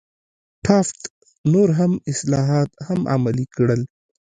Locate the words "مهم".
1.73-1.93